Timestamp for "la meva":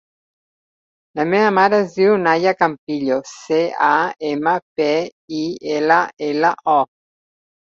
1.19-1.51